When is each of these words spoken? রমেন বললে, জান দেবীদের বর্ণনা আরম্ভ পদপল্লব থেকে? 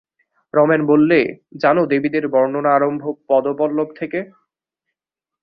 রমেন 0.53 0.81
বললে, 0.87 1.19
জান 1.61 1.77
দেবীদের 1.91 2.25
বর্ণনা 2.27 2.71
আরম্ভ 2.73 3.03
পদপল্লব 3.29 3.89
থেকে? 3.99 4.19